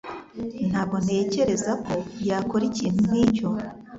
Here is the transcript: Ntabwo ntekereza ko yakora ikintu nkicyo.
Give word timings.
Ntabwo 0.69 0.95
ntekereza 1.03 1.71
ko 1.85 1.93
yakora 2.27 2.63
ikintu 2.69 2.99
nkicyo. 3.09 3.47